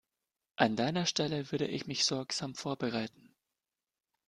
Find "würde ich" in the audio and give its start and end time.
1.51-1.85